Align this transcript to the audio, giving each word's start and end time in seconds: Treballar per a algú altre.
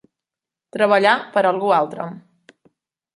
Treballar 0.77 1.13
per 1.35 1.43
a 1.45 1.51
algú 1.57 1.69
altre. 1.81 2.07